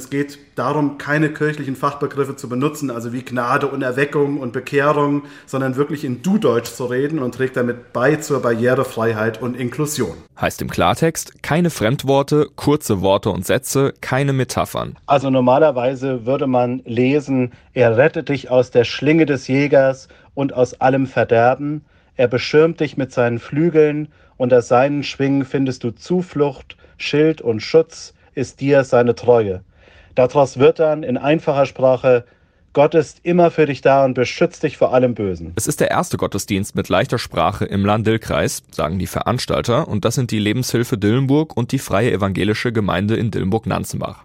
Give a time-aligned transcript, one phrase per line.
[0.00, 5.24] Es geht darum, keine kirchlichen Fachbegriffe zu benutzen, also wie Gnade und Erweckung und Bekehrung,
[5.44, 10.16] sondern wirklich in Du-Deutsch zu reden und trägt damit bei zur Barrierefreiheit und Inklusion.
[10.40, 14.96] Heißt im Klartext, keine Fremdworte, kurze Worte und Sätze, keine Metaphern.
[15.04, 20.80] Also normalerweise würde man lesen, er rettet dich aus der Schlinge des Jägers und aus
[20.80, 21.84] allem Verderben,
[22.16, 24.08] er beschirmt dich mit seinen Flügeln,
[24.38, 29.62] unter seinen Schwingen findest du Zuflucht, Schild und Schutz, ist dir seine Treue.
[30.14, 32.24] Daraus wird dann in einfacher Sprache
[32.72, 35.52] Gott ist immer für dich da und beschützt dich vor allem Bösen.
[35.56, 40.14] Es ist der erste Gottesdienst mit leichter Sprache im Lahn-Dill-Kreis, sagen die Veranstalter, und das
[40.14, 44.22] sind die Lebenshilfe Dillenburg und die Freie Evangelische Gemeinde in Dillenburg-Nanzenbach.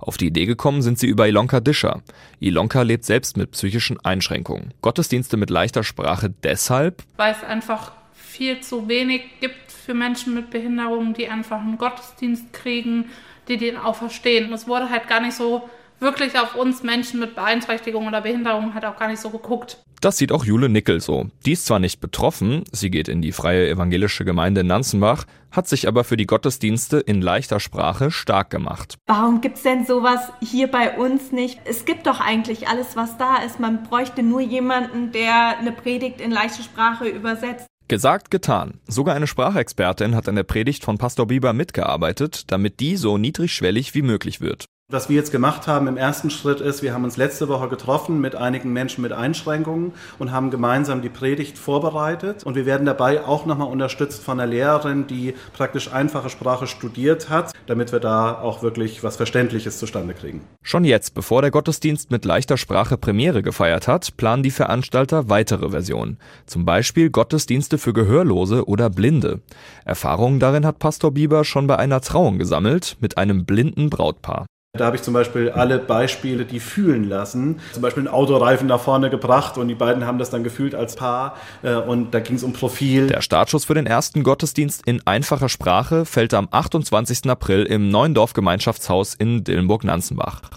[0.00, 2.02] Auf die Idee gekommen sind sie über Ilonka Discher.
[2.38, 4.74] Ilonka lebt selbst mit psychischen Einschränkungen.
[4.80, 10.50] Gottesdienste mit leichter Sprache deshalb, weil es einfach viel zu wenig gibt für Menschen mit
[10.50, 13.06] Behinderungen, die einfach einen Gottesdienst kriegen
[13.48, 14.48] die den auch verstehen.
[14.48, 15.68] Und es wurde halt gar nicht so
[16.00, 19.78] wirklich auf uns Menschen mit Beeinträchtigung oder Behinderung halt auch gar nicht so geguckt.
[20.00, 21.26] Das sieht auch Jule Nickel so.
[21.44, 25.66] Die ist zwar nicht betroffen, sie geht in die freie evangelische Gemeinde in Nanzenbach, hat
[25.66, 28.94] sich aber für die Gottesdienste in leichter Sprache stark gemacht.
[29.06, 31.58] Warum gibt's denn sowas hier bei uns nicht?
[31.64, 33.58] Es gibt doch eigentlich alles, was da ist.
[33.58, 37.66] Man bräuchte nur jemanden, der eine Predigt in leichter Sprache übersetzt.
[37.88, 38.80] Gesagt, getan.
[38.86, 43.94] Sogar eine Sprachexpertin hat an der Predigt von Pastor Bieber mitgearbeitet, damit die so niedrigschwellig
[43.94, 44.66] wie möglich wird.
[44.90, 48.22] Was wir jetzt gemacht haben im ersten Schritt ist, wir haben uns letzte Woche getroffen
[48.22, 52.44] mit einigen Menschen mit Einschränkungen und haben gemeinsam die Predigt vorbereitet.
[52.44, 57.28] Und wir werden dabei auch nochmal unterstützt von einer Lehrerin, die praktisch einfache Sprache studiert
[57.28, 60.40] hat, damit wir da auch wirklich was Verständliches zustande kriegen.
[60.62, 65.68] Schon jetzt, bevor der Gottesdienst mit leichter Sprache Premiere gefeiert hat, planen die Veranstalter weitere
[65.68, 66.16] Versionen.
[66.46, 69.42] Zum Beispiel Gottesdienste für Gehörlose oder Blinde.
[69.84, 74.46] Erfahrungen darin hat Pastor Bieber schon bei einer Trauung gesammelt mit einem blinden Brautpaar.
[74.78, 77.60] Da habe ich zum Beispiel alle Beispiele, die fühlen lassen.
[77.72, 80.96] Zum Beispiel einen Autoreifen nach vorne gebracht und die beiden haben das dann gefühlt als
[80.96, 83.08] Paar äh, und da ging es um Profil.
[83.08, 87.28] Der Startschuss für den ersten Gottesdienst in einfacher Sprache fällt am 28.
[87.28, 90.40] April im Neuen Dorfgemeinschaftshaus in Dillenburg-Nanzenbach.